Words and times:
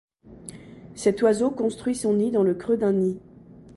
Cet 0.95 1.21
oiseau 1.21 1.51
construit 1.51 1.93
son 1.93 2.13
nid 2.13 2.31
dans 2.31 2.41
le 2.41 2.55
creux 2.55 2.75
d'un 2.75 2.93
nid. 2.93 3.19